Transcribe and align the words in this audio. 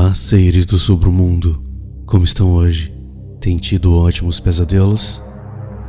Olá, 0.00 0.14
seres 0.14 0.64
do 0.64 0.78
submundo. 0.78 1.60
Como 2.06 2.24
estão 2.24 2.52
hoje? 2.52 2.94
Tem 3.40 3.56
tido 3.56 3.92
ótimos 3.92 4.38
pesadelos? 4.38 5.20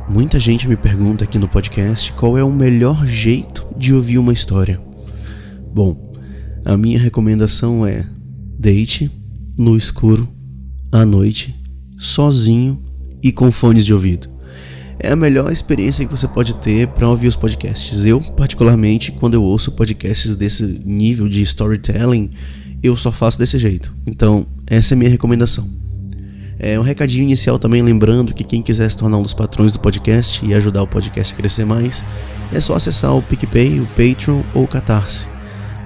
Muita 0.08 0.40
gente 0.40 0.66
me 0.66 0.74
pergunta 0.74 1.22
aqui 1.22 1.38
no 1.38 1.46
podcast 1.46 2.12
qual 2.14 2.36
é 2.36 2.42
o 2.42 2.50
melhor 2.50 3.06
jeito 3.06 3.64
de 3.76 3.94
ouvir 3.94 4.18
uma 4.18 4.32
história. 4.32 4.80
Bom, 5.72 6.12
a 6.64 6.76
minha 6.76 6.98
recomendação 6.98 7.86
é: 7.86 8.04
deite 8.58 9.08
no 9.56 9.76
escuro, 9.76 10.28
à 10.90 11.06
noite, 11.06 11.54
sozinho 11.96 12.82
e 13.22 13.30
com 13.30 13.52
fones 13.52 13.86
de 13.86 13.94
ouvido. 13.94 14.28
É 14.98 15.12
a 15.12 15.16
melhor 15.16 15.52
experiência 15.52 16.04
que 16.04 16.10
você 16.10 16.26
pode 16.26 16.56
ter 16.56 16.88
para 16.88 17.08
ouvir 17.08 17.28
os 17.28 17.36
podcasts. 17.36 18.04
Eu, 18.04 18.20
particularmente, 18.20 19.12
quando 19.12 19.34
eu 19.34 19.42
ouço 19.44 19.70
podcasts 19.70 20.34
desse 20.34 20.64
nível 20.84 21.28
de 21.28 21.42
storytelling, 21.42 22.30
eu 22.82 22.96
só 22.96 23.12
faço 23.12 23.38
desse 23.38 23.58
jeito. 23.58 23.92
Então, 24.06 24.46
essa 24.66 24.92
é 24.92 24.96
a 24.96 24.98
minha 24.98 25.10
recomendação. 25.10 25.68
É 26.58 26.78
um 26.78 26.82
recadinho 26.82 27.24
inicial 27.24 27.58
também 27.58 27.80
lembrando 27.80 28.34
que 28.34 28.44
quem 28.44 28.60
quiser 28.60 28.90
se 28.90 28.98
tornar 28.98 29.16
um 29.16 29.22
dos 29.22 29.32
patrões 29.32 29.72
do 29.72 29.80
podcast 29.80 30.44
e 30.44 30.52
ajudar 30.52 30.82
o 30.82 30.86
podcast 30.86 31.32
a 31.32 31.36
crescer 31.36 31.64
mais, 31.64 32.04
é 32.52 32.60
só 32.60 32.74
acessar 32.74 33.16
o 33.16 33.22
PicPay, 33.22 33.80
o 33.80 33.86
Patreon 33.86 34.42
ou 34.54 34.64
o 34.64 34.68
Catarse. 34.68 35.26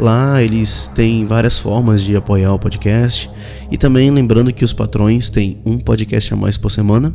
Lá 0.00 0.42
eles 0.42 0.88
têm 0.88 1.24
várias 1.24 1.56
formas 1.56 2.02
de 2.02 2.16
apoiar 2.16 2.52
o 2.52 2.58
podcast 2.58 3.30
e 3.70 3.78
também 3.78 4.10
lembrando 4.10 4.52
que 4.52 4.64
os 4.64 4.72
patrões 4.72 5.28
têm 5.28 5.58
um 5.64 5.78
podcast 5.78 6.34
a 6.34 6.36
mais 6.36 6.56
por 6.56 6.70
semana, 6.70 7.14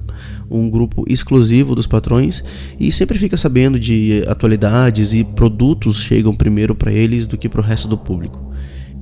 um 0.50 0.70
grupo 0.70 1.04
exclusivo 1.08 1.76
dos 1.76 1.86
patrões 1.86 2.42
e 2.80 2.92
sempre 2.94 3.20
fica 3.20 3.36
sabendo 3.36 3.78
de 3.78 4.24
atualidades 4.28 5.14
e 5.14 5.26
produtos 5.26 5.98
chegam 5.98 6.34
primeiro 6.34 6.74
para 6.74 6.94
eles 6.94 7.28
do 7.28 7.38
que 7.38 7.50
para 7.50 7.60
o 7.60 7.64
resto 7.64 7.90
do 7.90 7.98
público. 7.98 8.49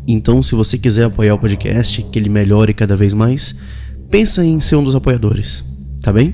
Então, 0.09 0.41
se 0.41 0.55
você 0.55 0.77
quiser 0.77 1.03
apoiar 1.03 1.33
o 1.33 1.37
podcast, 1.37 2.01
que 2.01 2.17
ele 2.17 2.29
melhore 2.29 2.73
cada 2.73 2.95
vez 2.95 3.13
mais, 3.13 3.55
pensa 4.09 4.45
em 4.45 4.61
ser 4.61 4.77
um 4.77 4.83
dos 4.83 4.95
apoiadores, 4.95 5.65
tá 6.01 6.13
bem? 6.13 6.33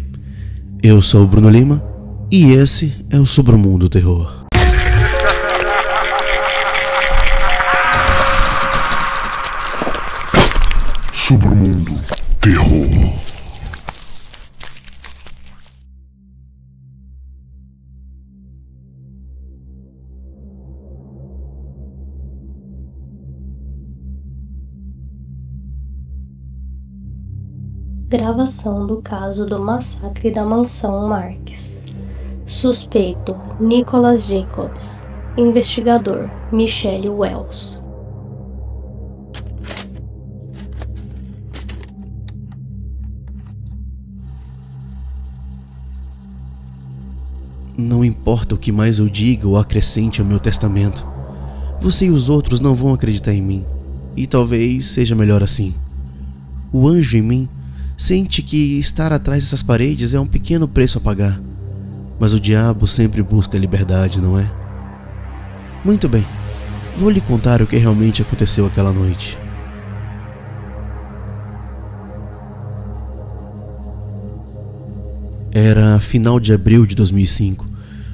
Eu 0.83 1.01
sou 1.01 1.23
o 1.23 1.27
Bruno 1.27 1.49
Lima 1.49 1.83
e 2.31 2.51
esse 2.51 2.93
é 3.09 3.17
o 3.17 3.25
Sobremundo 3.25 3.89
Terror. 3.89 4.45
Sobremundo 11.15 11.95
Terror. 12.39 13.22
Gravação 28.13 28.85
do 28.85 29.01
caso 29.01 29.43
do 29.43 29.59
massacre 29.59 30.29
da 30.29 30.45
mansão 30.45 31.07
Marques. 31.07 31.81
Suspeito: 32.45 33.35
Nicholas 33.59 34.27
Jacobs. 34.27 35.03
Investigador: 35.35 36.29
Michelle 36.51 37.09
Wells. 37.09 37.83
Não 47.75 48.05
importa 48.05 48.53
o 48.53 48.59
que 48.59 48.71
mais 48.71 48.99
eu 48.99 49.09
diga 49.09 49.47
ou 49.47 49.57
acrescente 49.57 50.21
ao 50.21 50.27
meu 50.27 50.39
testamento, 50.39 51.03
você 51.81 52.05
e 52.05 52.11
os 52.11 52.29
outros 52.29 52.59
não 52.59 52.75
vão 52.75 52.93
acreditar 52.93 53.33
em 53.33 53.41
mim, 53.41 53.65
e 54.15 54.27
talvez 54.27 54.85
seja 54.85 55.15
melhor 55.15 55.41
assim. 55.41 55.73
O 56.71 56.87
anjo 56.87 57.17
em 57.17 57.21
mim 57.23 57.49
sente 57.97 58.41
que 58.41 58.79
estar 58.79 59.13
atrás 59.13 59.43
dessas 59.43 59.63
paredes 59.63 60.13
é 60.13 60.19
um 60.19 60.25
pequeno 60.25 60.67
preço 60.67 60.97
a 60.97 61.01
pagar, 61.01 61.39
mas 62.19 62.33
o 62.33 62.39
diabo 62.39 62.87
sempre 62.87 63.21
busca 63.21 63.57
liberdade, 63.57 64.19
não 64.19 64.37
é? 64.37 64.49
Muito 65.83 66.07
bem, 66.09 66.25
vou 66.97 67.09
lhe 67.09 67.21
contar 67.21 67.61
o 67.61 67.67
que 67.67 67.77
realmente 67.77 68.21
aconteceu 68.21 68.65
aquela 68.65 68.91
noite. 68.91 69.37
Era 75.51 75.99
final 75.99 76.39
de 76.39 76.51
abril 76.51 76.85
de 76.85 76.95
2005, 76.95 77.67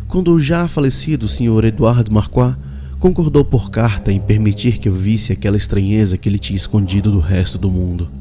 quando 0.09 0.33
o 0.33 0.39
já 0.39 0.67
falecido 0.67 1.27
Sr. 1.29 1.65
Eduardo 1.65 2.11
Marquardt 2.11 2.59
concordou 2.99 3.45
por 3.45 3.71
carta 3.71 4.11
em 4.11 4.19
permitir 4.19 4.77
que 4.77 4.89
eu 4.89 4.93
visse 4.93 5.31
aquela 5.31 5.55
estranheza 5.55 6.17
que 6.17 6.27
ele 6.27 6.37
tinha 6.37 6.57
escondido 6.57 7.09
do 7.09 7.19
resto 7.19 7.57
do 7.57 7.71
mundo. 7.71 8.18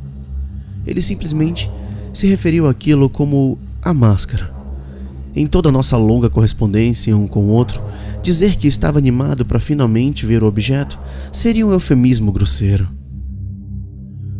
Ele 0.86 1.02
simplesmente 1.02 1.70
se 2.12 2.26
referiu 2.26 2.66
àquilo 2.66 3.08
como 3.08 3.58
a 3.82 3.92
máscara. 3.94 4.54
Em 5.34 5.46
toda 5.46 5.68
a 5.68 5.72
nossa 5.72 5.96
longa 5.96 6.28
correspondência 6.28 7.16
um 7.16 7.28
com 7.28 7.44
o 7.44 7.50
outro, 7.50 7.82
dizer 8.22 8.56
que 8.56 8.66
estava 8.66 8.98
animado 8.98 9.44
para 9.44 9.60
finalmente 9.60 10.26
ver 10.26 10.42
o 10.42 10.46
objeto 10.46 10.98
seria 11.32 11.66
um 11.66 11.72
eufemismo 11.72 12.32
grosseiro. 12.32 12.88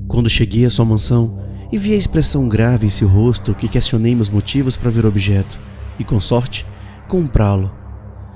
Quando 0.09 0.31
cheguei 0.31 0.65
à 0.65 0.71
sua 0.71 0.85
mansão, 0.85 1.39
e 1.71 1.79
vi 1.79 1.93
a 1.93 1.97
expressão 1.97 2.49
grave 2.49 2.87
em 2.87 2.91
seu 2.91 3.07
rosto 3.07 3.55
que 3.55 3.69
questionei 3.69 4.15
meus 4.15 4.31
motivos 4.31 4.77
para 4.77 4.91
ver 4.91 5.05
o 5.05 5.09
objeto 5.09 5.61
e, 5.99 6.05
com 6.05 6.21
sorte, 6.21 6.65
comprá-lo. 7.07 7.71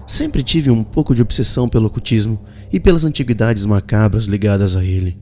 Sempre 0.07 0.43
tive 0.43 0.71
um 0.71 0.83
pouco 0.83 1.15
de 1.15 1.23
obsessão 1.23 1.69
pelo 1.69 1.87
ocultismo 1.87 2.43
e 2.73 2.79
pelas 2.79 3.05
antiguidades 3.05 3.65
macabras 3.65 4.25
ligadas 4.25 4.77
a 4.77 4.84
ele. 4.84 5.19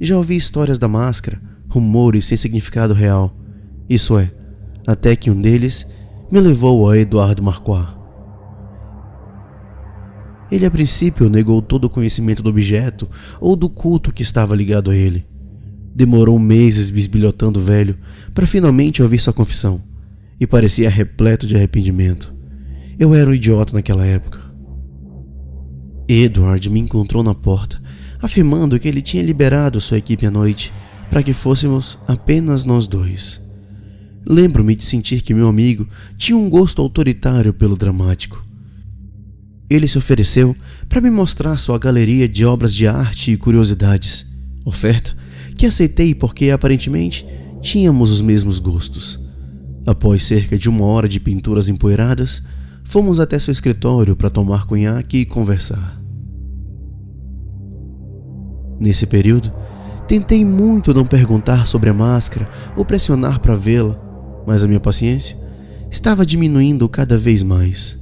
Já 0.00 0.16
ouvi 0.16 0.36
histórias 0.36 0.78
da 0.78 0.88
máscara, 0.88 1.40
rumores 1.70 2.26
sem 2.26 2.36
significado 2.36 2.92
real. 2.92 3.34
Isso 3.88 4.18
é, 4.18 4.30
até 4.86 5.16
que 5.16 5.30
um 5.30 5.40
deles 5.40 5.90
me 6.30 6.40
levou 6.40 6.90
a 6.90 6.98
Eduardo 6.98 7.42
Marquardt. 7.42 7.98
Ele 10.50 10.66
a 10.66 10.70
princípio 10.70 11.30
negou 11.30 11.62
todo 11.62 11.84
o 11.84 11.90
conhecimento 11.90 12.42
do 12.42 12.50
objeto 12.50 13.08
ou 13.40 13.54
do 13.54 13.68
culto 13.68 14.12
que 14.12 14.22
estava 14.22 14.54
ligado 14.54 14.90
a 14.90 14.96
ele. 14.96 15.24
Demorou 15.94 16.38
meses 16.38 16.90
bisbilhotando 16.90 17.60
o 17.60 17.62
velho 17.62 17.96
para 18.34 18.46
finalmente 18.46 19.00
ouvir 19.00 19.20
sua 19.20 19.32
confissão 19.32 19.80
e 20.40 20.46
parecia 20.46 20.90
repleto 20.90 21.46
de 21.46 21.54
arrependimento. 21.54 22.34
Eu 22.98 23.14
era 23.14 23.30
um 23.30 23.34
idiota 23.34 23.74
naquela 23.74 24.04
época. 24.04 24.40
Edward 26.08 26.68
me 26.68 26.80
encontrou 26.80 27.22
na 27.22 27.34
porta, 27.34 27.80
afirmando 28.20 28.78
que 28.78 28.88
ele 28.88 29.00
tinha 29.00 29.22
liberado 29.22 29.80
sua 29.80 29.98
equipe 29.98 30.26
à 30.26 30.30
noite 30.30 30.72
para 31.10 31.22
que 31.22 31.32
fôssemos 31.32 31.98
apenas 32.06 32.64
nós 32.64 32.86
dois. 32.86 33.40
Lembro-me 34.24 34.74
de 34.74 34.84
sentir 34.84 35.22
que 35.22 35.34
meu 35.34 35.48
amigo 35.48 35.86
tinha 36.16 36.38
um 36.38 36.48
gosto 36.48 36.80
autoritário 36.80 37.52
pelo 37.52 37.76
dramático. 37.76 38.44
Ele 39.68 39.88
se 39.88 39.98
ofereceu 39.98 40.56
para 40.88 41.00
me 41.00 41.10
mostrar 41.10 41.56
sua 41.58 41.78
galeria 41.78 42.28
de 42.28 42.44
obras 42.44 42.74
de 42.74 42.86
arte 42.86 43.32
e 43.32 43.36
curiosidades, 43.36 44.26
oferta 44.64 45.16
que 45.56 45.66
aceitei 45.66 46.14
porque 46.14 46.50
aparentemente 46.50 47.26
tínhamos 47.60 48.10
os 48.10 48.22
mesmos 48.22 48.58
gostos. 48.58 49.20
Após 49.86 50.24
cerca 50.24 50.56
de 50.56 50.70
uma 50.70 50.86
hora 50.86 51.06
de 51.06 51.20
pinturas 51.20 51.68
empoeiradas, 51.68 52.42
fomos 52.82 53.20
até 53.20 53.38
seu 53.38 53.52
escritório 53.52 54.16
para 54.16 54.30
tomar 54.30 54.64
conhaque 54.64 55.18
e 55.18 55.26
conversar. 55.26 56.00
Nesse 58.80 59.06
período, 59.06 59.52
tentei 60.10 60.44
muito 60.44 60.92
não 60.92 61.06
perguntar 61.06 61.68
sobre 61.68 61.88
a 61.88 61.94
máscara 61.94 62.50
ou 62.76 62.84
pressionar 62.84 63.38
para 63.38 63.54
vê-la, 63.54 63.96
mas 64.44 64.60
a 64.60 64.66
minha 64.66 64.80
paciência 64.80 65.36
estava 65.88 66.26
diminuindo 66.26 66.88
cada 66.88 67.16
vez 67.16 67.44
mais. 67.44 67.96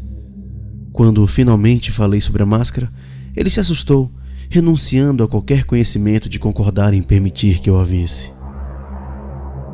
Quando 0.90 1.26
finalmente 1.26 1.92
falei 1.92 2.22
sobre 2.22 2.42
a 2.42 2.46
máscara, 2.46 2.90
ele 3.36 3.50
se 3.50 3.60
assustou 3.60 4.10
renunciando 4.48 5.22
a 5.22 5.28
qualquer 5.28 5.64
conhecimento 5.64 6.30
de 6.30 6.38
concordar 6.38 6.94
em 6.94 7.02
permitir 7.02 7.58
que 7.58 7.68
eu 7.68 7.78
a 7.78 7.84
visse. 7.84 8.30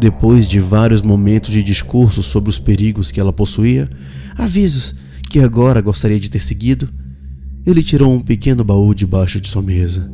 Depois 0.00 0.48
de 0.48 0.58
vários 0.58 1.02
momentos 1.02 1.50
de 1.50 1.62
discurso 1.62 2.20
sobre 2.20 2.50
os 2.50 2.58
perigos 2.58 3.12
que 3.12 3.20
ela 3.20 3.32
possuía, 3.32 3.88
avisos 4.36 4.96
que 5.30 5.38
agora 5.38 5.80
gostaria 5.80 6.18
de 6.18 6.28
ter 6.28 6.40
seguido, 6.40 6.88
ele 7.64 7.80
tirou 7.80 8.12
um 8.12 8.20
pequeno 8.20 8.64
baú 8.64 8.92
debaixo 8.92 9.40
de 9.40 9.48
sua 9.48 9.62
mesa. 9.62 10.12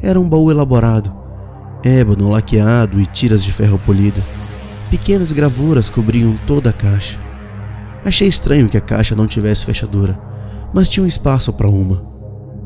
Era 0.00 0.18
um 0.18 0.26
baú 0.26 0.50
elaborado, 0.50 1.25
ébano 1.86 2.30
laqueado 2.30 3.00
e 3.00 3.06
tiras 3.06 3.44
de 3.44 3.52
ferro 3.52 3.78
polido. 3.78 4.22
Pequenas 4.90 5.32
gravuras 5.32 5.88
cobriam 5.88 6.36
toda 6.46 6.70
a 6.70 6.72
caixa. 6.72 7.20
Achei 8.04 8.26
estranho 8.26 8.68
que 8.68 8.76
a 8.76 8.80
caixa 8.80 9.14
não 9.14 9.26
tivesse 9.26 9.64
fechadura, 9.64 10.18
mas 10.74 10.88
tinha 10.88 11.04
um 11.04 11.08
espaço 11.08 11.52
para 11.52 11.68
uma. 11.68 12.04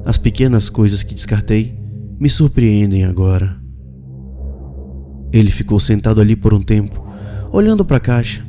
As 0.05 0.17
pequenas 0.17 0.70
coisas 0.70 1.02
que 1.02 1.14
descartei 1.14 1.78
me 2.19 2.28
surpreendem 2.31 3.05
agora. 3.05 3.61
Ele 5.32 5.50
ficou 5.50 5.78
sentado 5.78 6.20
ali 6.20 6.34
por 6.34 6.52
um 6.52 6.61
tempo, 6.61 7.05
olhando 7.52 7.84
para 7.84 7.99
a 7.99 8.00
caixa. 8.00 8.44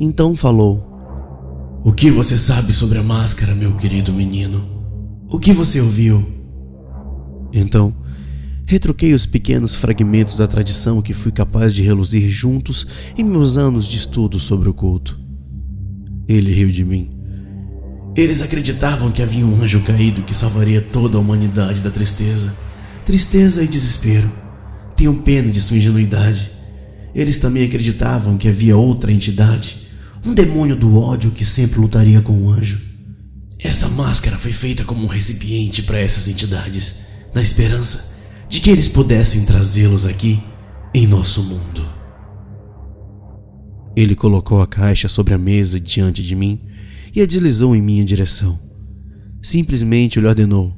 Então 0.00 0.34
falou: 0.34 1.80
O 1.84 1.92
que 1.92 2.10
você 2.10 2.36
sabe 2.36 2.72
sobre 2.72 2.98
a 2.98 3.02
máscara, 3.02 3.54
meu 3.54 3.76
querido 3.76 4.12
menino? 4.12 4.64
O 5.28 5.38
que 5.38 5.52
você 5.52 5.80
ouviu? 5.80 6.26
Então, 7.52 7.94
Retruquei 8.66 9.12
os 9.12 9.26
pequenos 9.26 9.74
fragmentos 9.74 10.38
da 10.38 10.46
tradição 10.46 11.02
que 11.02 11.12
fui 11.12 11.30
capaz 11.30 11.74
de 11.74 11.82
reluzir 11.82 12.28
juntos 12.30 12.86
em 13.16 13.22
meus 13.22 13.56
anos 13.58 13.86
de 13.86 13.98
estudo 13.98 14.40
sobre 14.40 14.68
o 14.68 14.74
culto. 14.74 15.20
Ele 16.26 16.50
riu 16.50 16.70
de 16.70 16.82
mim. 16.82 17.10
Eles 18.16 18.40
acreditavam 18.40 19.12
que 19.12 19.22
havia 19.22 19.44
um 19.44 19.62
anjo 19.62 19.80
caído 19.80 20.22
que 20.22 20.34
salvaria 20.34 20.80
toda 20.80 21.18
a 21.18 21.20
humanidade 21.20 21.82
da 21.82 21.90
tristeza. 21.90 22.54
Tristeza 23.04 23.62
e 23.62 23.68
desespero. 23.68 24.32
Tenho 24.96 25.14
pena 25.16 25.52
de 25.52 25.60
sua 25.60 25.76
ingenuidade. 25.76 26.50
Eles 27.14 27.38
também 27.38 27.64
acreditavam 27.64 28.38
que 28.38 28.48
havia 28.48 28.76
outra 28.76 29.12
entidade, 29.12 29.88
um 30.24 30.32
demônio 30.32 30.74
do 30.74 30.98
ódio 30.98 31.30
que 31.30 31.44
sempre 31.44 31.78
lutaria 31.78 32.22
com 32.22 32.32
o 32.32 32.50
anjo. 32.50 32.80
Essa 33.58 33.88
máscara 33.88 34.38
foi 34.38 34.52
feita 34.52 34.84
como 34.84 35.04
um 35.04 35.08
recipiente 35.08 35.82
para 35.82 35.98
essas 35.98 36.28
entidades, 36.28 37.00
na 37.34 37.42
esperança 37.42 38.13
de 38.54 38.60
que 38.60 38.70
eles 38.70 38.86
pudessem 38.86 39.44
trazê-los 39.44 40.06
aqui 40.06 40.40
em 40.94 41.08
nosso 41.08 41.42
mundo. 41.42 41.84
Ele 43.96 44.14
colocou 44.14 44.62
a 44.62 44.66
caixa 44.66 45.08
sobre 45.08 45.34
a 45.34 45.38
mesa 45.38 45.80
diante 45.80 46.22
de 46.22 46.36
mim 46.36 46.60
e 47.12 47.20
a 47.20 47.26
deslizou 47.26 47.74
em 47.74 47.82
minha 47.82 48.04
direção. 48.04 48.56
Simplesmente 49.42 50.20
lhe 50.20 50.26
ordenou: 50.28 50.72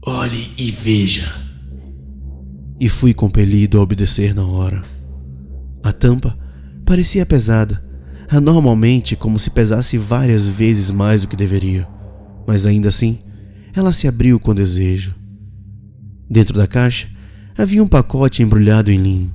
Olhe 0.00 0.52
e 0.56 0.70
veja. 0.70 1.30
E 2.80 2.88
fui 2.88 3.12
compelido 3.12 3.78
a 3.78 3.82
obedecer 3.82 4.34
na 4.34 4.46
hora. 4.46 4.82
A 5.84 5.92
tampa 5.92 6.34
parecia 6.82 7.26
pesada, 7.26 7.84
anormalmente 8.26 9.16
como 9.16 9.38
se 9.38 9.50
pesasse 9.50 9.98
várias 9.98 10.48
vezes 10.48 10.90
mais 10.90 11.20
do 11.20 11.28
que 11.28 11.36
deveria, 11.36 11.86
mas 12.46 12.64
ainda 12.64 12.88
assim 12.88 13.18
ela 13.74 13.92
se 13.92 14.08
abriu 14.08 14.40
com 14.40 14.54
desejo. 14.54 15.20
Dentro 16.32 16.56
da 16.56 16.66
caixa 16.66 17.08
havia 17.58 17.82
um 17.82 17.86
pacote 17.86 18.42
embrulhado 18.42 18.90
em 18.90 18.96
linho. 18.96 19.30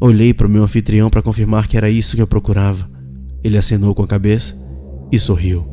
Olhei 0.00 0.32
para 0.32 0.46
o 0.46 0.50
meu 0.50 0.64
anfitrião 0.64 1.10
para 1.10 1.20
confirmar 1.20 1.68
que 1.68 1.76
era 1.76 1.90
isso 1.90 2.16
que 2.16 2.22
eu 2.22 2.26
procurava. 2.26 2.88
Ele 3.44 3.58
acenou 3.58 3.94
com 3.94 4.02
a 4.02 4.06
cabeça 4.06 4.56
e 5.12 5.18
sorriu. 5.18 5.68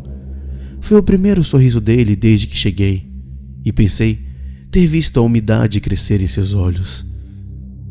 Foi 0.82 0.98
o 0.98 1.04
primeiro 1.04 1.42
sorriso 1.42 1.80
dele 1.80 2.18
desde 2.18 2.48
que 2.48 2.58
cheguei, 2.58 3.10
e 3.64 3.72
pensei 3.72 4.26
ter 4.70 4.86
visto 4.88 5.18
a 5.22 5.24
umidade 5.24 5.80
crescer 5.80 6.20
em 6.20 6.28
seus 6.28 6.54
olhos. 6.54 7.06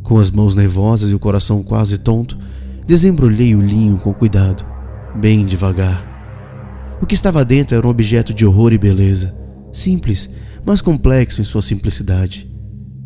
Com 0.03 0.19
as 0.19 0.31
mãos 0.31 0.55
nervosas 0.55 1.11
e 1.11 1.15
o 1.15 1.19
coração 1.19 1.63
quase 1.63 1.97
tonto, 1.97 2.39
desembrulhei 2.87 3.55
o 3.55 3.61
linho 3.63 3.97
com 3.97 4.13
cuidado, 4.13 4.67
bem 5.19 5.47
devagar. 5.47 6.99
O 7.01 7.07
que 7.07 7.15
estava 7.15 7.43
dentro 7.43 7.75
era 7.75 7.87
um 7.87 7.91
objeto 7.91 8.35
de 8.35 8.45
horror 8.45 8.75
e 8.75 8.77
beleza, 8.77 9.35
simples 9.73 10.29
mas 10.65 10.81
complexo 10.81 11.41
em 11.41 11.45
sua 11.45 11.63
simplicidade. 11.63 12.51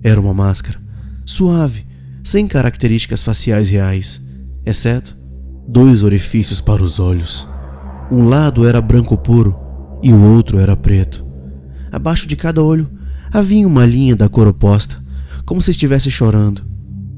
Era 0.02 0.20
uma 0.20 0.34
máscara, 0.34 0.78
suave, 1.24 1.86
sem 2.22 2.46
características 2.46 3.22
faciais 3.22 3.68
reais, 3.68 4.22
exceto 4.64 5.16
dois 5.66 6.02
orifícios 6.02 6.60
para 6.60 6.82
os 6.82 6.98
olhos. 6.98 7.46
Um 8.10 8.28
lado 8.28 8.66
era 8.66 8.80
branco 8.80 9.16
puro 9.18 9.58
e 10.02 10.12
o 10.12 10.22
outro 10.22 10.58
era 10.58 10.76
preto. 10.76 11.26
Abaixo 11.92 12.26
de 12.26 12.36
cada 12.36 12.62
olho 12.62 12.88
havia 13.32 13.66
uma 13.66 13.84
linha 13.84 14.16
da 14.16 14.28
cor 14.28 14.46
oposta, 14.46 14.96
como 15.44 15.60
se 15.60 15.70
estivesse 15.70 16.10
chorando. 16.10 16.62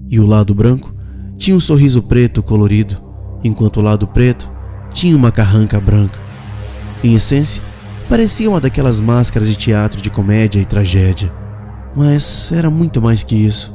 E 0.09 0.19
o 0.19 0.27
lado 0.27 0.55
branco 0.55 0.95
tinha 1.37 1.57
um 1.57 1.61
sorriso 1.61 2.03
preto 2.03 2.43
colorido, 2.43 3.01
enquanto 3.45 3.79
o 3.79 3.83
lado 3.83 4.07
preto 4.07 4.51
tinha 4.93 5.17
uma 5.17 5.31
carranca 5.31 5.81
branca. 5.81 6.19
Em 7.03 7.15
essência, 7.15 7.63
Parecia 8.11 8.51
uma 8.51 8.61
daquelas 8.61 8.99
máscaras 8.99 9.47
de 9.47 9.55
teatro 9.55 10.03
de 10.03 10.11
comédia 10.11 10.59
e 10.61 10.67
tragédia. 10.67 11.33
Mas 11.95 12.51
era 12.51 12.69
muito 12.69 13.01
mais 13.01 13.23
que 13.23 13.37
isso. 13.37 13.73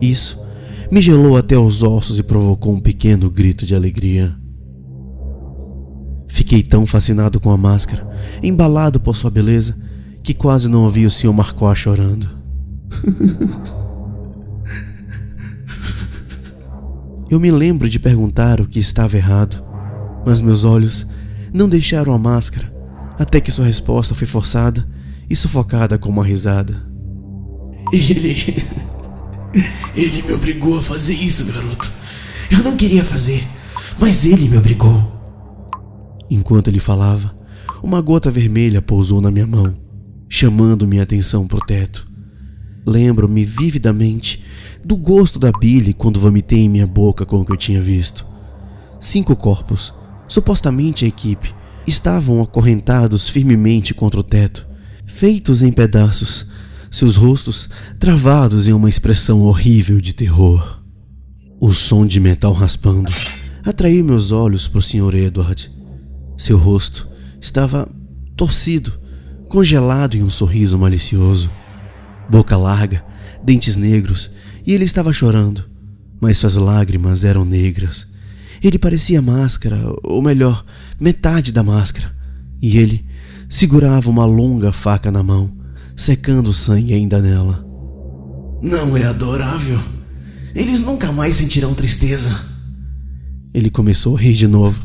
Isso 0.00 0.44
me 0.90 1.00
gelou 1.00 1.36
até 1.36 1.56
os 1.56 1.80
ossos 1.80 2.18
e 2.18 2.24
provocou 2.24 2.74
um 2.74 2.80
pequeno 2.80 3.30
grito 3.30 3.64
de 3.64 3.76
alegria. 3.76 4.34
Fiquei 6.26 6.60
tão 6.60 6.84
fascinado 6.86 7.38
com 7.38 7.52
a 7.52 7.56
máscara, 7.56 8.04
embalado 8.42 8.98
por 8.98 9.14
sua 9.16 9.30
beleza, 9.30 9.76
que 10.24 10.34
quase 10.34 10.68
não 10.68 10.82
ouvi 10.82 11.06
o 11.06 11.10
Sr. 11.10 11.32
Marcois 11.32 11.78
chorando. 11.78 12.28
Eu 17.30 17.38
me 17.38 17.52
lembro 17.52 17.88
de 17.88 18.00
perguntar 18.00 18.60
o 18.60 18.66
que 18.66 18.80
estava 18.80 19.16
errado, 19.16 19.62
mas 20.26 20.40
meus 20.40 20.64
olhos 20.64 21.06
não 21.54 21.68
deixaram 21.68 22.12
a 22.12 22.18
máscara 22.18 22.76
até 23.18 23.40
que 23.40 23.50
sua 23.50 23.66
resposta 23.66 24.14
foi 24.14 24.26
forçada 24.26 24.88
e 25.28 25.34
sufocada 25.34 25.98
com 25.98 26.08
uma 26.08 26.24
risada. 26.24 26.86
Ele. 27.92 28.64
Ele 29.96 30.22
me 30.22 30.32
obrigou 30.32 30.78
a 30.78 30.82
fazer 30.82 31.14
isso, 31.14 31.44
garoto. 31.46 31.90
Eu 32.50 32.62
não 32.62 32.76
queria 32.76 33.04
fazer, 33.04 33.42
mas 33.98 34.24
ele 34.24 34.48
me 34.48 34.56
obrigou. 34.56 35.02
Enquanto 36.30 36.68
ele 36.68 36.78
falava, 36.78 37.36
uma 37.82 38.00
gota 38.00 38.30
vermelha 38.30 38.82
pousou 38.82 39.20
na 39.20 39.30
minha 39.30 39.46
mão, 39.46 39.74
chamando 40.28 40.86
minha 40.86 41.02
atenção 41.02 41.46
para 41.46 41.58
o 41.58 41.64
teto. 41.64 42.06
Lembro-me 42.86 43.44
vividamente 43.44 44.42
do 44.84 44.96
gosto 44.96 45.38
da 45.38 45.50
bile 45.50 45.92
quando 45.92 46.20
vomitei 46.20 46.60
em 46.60 46.68
minha 46.68 46.86
boca 46.86 47.26
com 47.26 47.40
o 47.40 47.44
que 47.44 47.52
eu 47.52 47.56
tinha 47.56 47.80
visto. 47.80 48.24
Cinco 49.00 49.34
corpos, 49.36 49.92
supostamente 50.26 51.04
a 51.04 51.08
equipe, 51.08 51.54
estavam 51.88 52.42
acorrentados 52.42 53.28
firmemente 53.28 53.94
contra 53.94 54.20
o 54.20 54.22
teto, 54.22 54.66
feitos 55.06 55.62
em 55.62 55.72
pedaços, 55.72 56.46
seus 56.90 57.16
rostos 57.16 57.68
travados 57.98 58.68
em 58.68 58.72
uma 58.72 58.88
expressão 58.88 59.40
horrível 59.40 60.00
de 60.00 60.12
terror. 60.12 60.82
O 61.60 61.72
som 61.72 62.06
de 62.06 62.20
metal 62.20 62.52
raspando 62.52 63.10
atraiu 63.64 64.04
meus 64.04 64.30
olhos 64.30 64.68
para 64.68 64.78
o 64.78 64.82
Sr. 64.82 65.14
Edward. 65.14 65.70
Seu 66.36 66.56
rosto 66.56 67.08
estava 67.40 67.88
torcido, 68.36 68.92
congelado 69.48 70.16
em 70.16 70.22
um 70.22 70.30
sorriso 70.30 70.78
malicioso. 70.78 71.50
Boca 72.30 72.56
larga, 72.56 73.04
dentes 73.42 73.74
negros, 73.74 74.30
e 74.66 74.72
ele 74.72 74.84
estava 74.84 75.12
chorando, 75.12 75.64
mas 76.20 76.38
suas 76.38 76.56
lágrimas 76.56 77.24
eram 77.24 77.44
negras 77.44 78.06
ele 78.66 78.78
parecia 78.78 79.22
máscara, 79.22 79.78
ou 80.02 80.20
melhor, 80.20 80.64
metade 81.00 81.52
da 81.52 81.62
máscara, 81.62 82.14
e 82.60 82.76
ele 82.78 83.04
segurava 83.48 84.10
uma 84.10 84.24
longa 84.24 84.72
faca 84.72 85.10
na 85.10 85.22
mão, 85.22 85.56
secando 85.96 86.48
o 86.48 86.54
sangue 86.54 86.92
ainda 86.92 87.20
nela. 87.20 87.64
Não 88.62 88.96
é 88.96 89.04
adorável? 89.04 89.78
Eles 90.54 90.82
nunca 90.82 91.12
mais 91.12 91.36
sentirão 91.36 91.74
tristeza. 91.74 92.36
Ele 93.54 93.70
começou 93.70 94.16
a 94.16 94.20
rir 94.20 94.34
de 94.34 94.46
novo, 94.46 94.80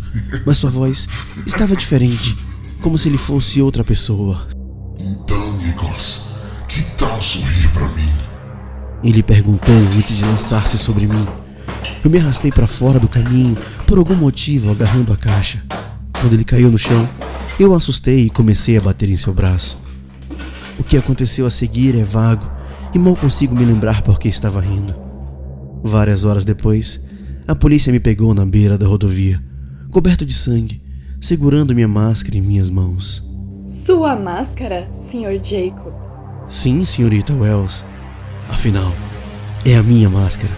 mas 0.46 0.58
sua 0.58 0.70
voz 0.70 1.08
estava 1.46 1.76
diferente, 1.76 2.38
como 2.82 2.98
se 2.98 3.10
ele 3.10 3.18
fosse 3.18 3.62
outra 3.62 3.84
pessoa. 3.84 4.48
Então, 5.00 5.58
Nicholas, 5.58 6.22
que 6.68 6.82
tal 6.98 7.22
sorrir 7.22 7.70
para 7.74 7.90
mim? 7.90 8.10
Ele 9.04 9.22
perguntou 9.22 9.76
antes 9.98 10.18
de 10.18 10.24
lançar-se 10.24 10.78
sobre 10.78 11.08
mim. 11.08 11.28
Eu 12.04 12.10
me 12.10 12.18
arrastei 12.18 12.52
para 12.52 12.68
fora 12.68 13.00
do 13.00 13.08
caminho, 13.08 13.58
por 13.86 13.98
algum 13.98 14.16
motivo 14.16 14.72
agarrando 14.72 15.14
a 15.14 15.18
caixa. 15.18 15.64
Quando 16.20 16.34
ele 16.34 16.44
caiu 16.44 16.72
no 16.72 16.78
chão, 16.78 17.08
eu 17.60 17.72
o 17.72 17.76
assustei 17.76 18.26
e 18.26 18.30
comecei 18.30 18.78
a 18.78 18.82
bater 18.82 19.10
em 19.10 19.18
seu 19.18 19.34
braço. 19.34 19.78
O 20.80 20.84
que 20.84 20.98
aconteceu 20.98 21.46
a 21.46 21.52
seguir 21.52 21.98
é 21.98 22.04
vago 22.04 22.50
e 22.94 23.00
mal 23.00 23.16
consigo 23.16 23.56
me 23.56 23.66
lembrar 23.66 24.02
por 24.02 24.20
que 24.20 24.28
estava 24.28 24.60
rindo. 24.60 24.96
Várias 25.84 26.24
horas 26.24 26.46
depois, 26.46 27.00
a 27.48 27.54
polícia 27.54 27.92
me 27.92 28.00
pegou 28.00 28.34
na 28.34 28.46
beira 28.46 28.78
da 28.78 28.88
rodovia, 28.88 29.42
coberto 29.92 30.26
de 30.26 30.34
sangue, 30.34 30.82
segurando 31.20 31.76
minha 31.76 31.88
máscara 31.88 32.38
em 32.38 32.42
minhas 32.42 32.70
mãos. 32.70 33.24
Sua 33.68 34.16
máscara, 34.16 34.90
Sr. 34.96 35.40
Jacob? 35.44 35.94
Sim, 36.48 36.84
senhorita 36.84 37.34
Wells. 37.34 37.84
Afinal, 38.50 38.94
é 39.66 39.76
a 39.76 39.84
minha 39.84 40.10
máscara. 40.10 40.54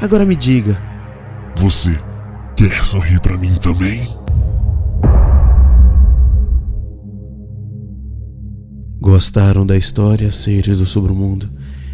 Agora 0.00 0.24
me 0.24 0.34
diga. 0.34 0.80
Você 1.56 1.98
quer 2.56 2.84
sorrir 2.84 3.20
para 3.20 3.38
mim 3.38 3.54
também? 3.54 4.08
Gostaram 9.00 9.66
da 9.66 9.76
história, 9.76 10.32
seres 10.32 10.78
do 10.78 10.86
submundo? 10.86 11.48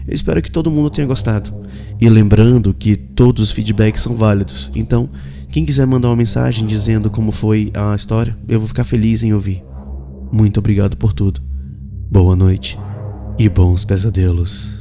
Eu 0.06 0.14
espero 0.14 0.40
que 0.40 0.50
todo 0.50 0.70
mundo 0.70 0.90
tenha 0.90 1.06
gostado. 1.06 1.52
E 2.00 2.08
lembrando 2.08 2.72
que 2.72 2.96
todos 2.96 3.44
os 3.44 3.50
feedbacks 3.52 4.02
são 4.02 4.16
válidos. 4.16 4.70
Então, 4.74 5.10
quem 5.48 5.64
quiser 5.64 5.86
mandar 5.86 6.08
uma 6.08 6.16
mensagem 6.16 6.66
dizendo 6.66 7.10
como 7.10 7.32
foi 7.32 7.70
a 7.74 7.94
história, 7.94 8.36
eu 8.48 8.58
vou 8.58 8.68
ficar 8.68 8.84
feliz 8.84 9.22
em 9.22 9.32
ouvir. 9.32 9.62
Muito 10.32 10.58
obrigado 10.58 10.96
por 10.96 11.12
tudo. 11.12 11.40
Boa 12.10 12.34
noite 12.34 12.78
e 13.38 13.48
bons 13.48 13.84
pesadelos. 13.84 14.79